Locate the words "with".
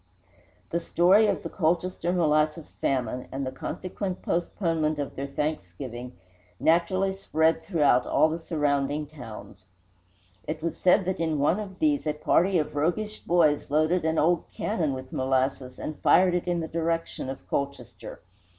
14.93-15.13